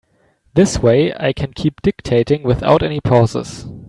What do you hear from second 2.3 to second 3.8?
without any pauses.